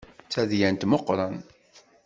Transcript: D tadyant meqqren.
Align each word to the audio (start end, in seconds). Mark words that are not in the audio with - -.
D 0.25 0.29
tadyant 0.31 0.87
meqqren. 0.89 1.35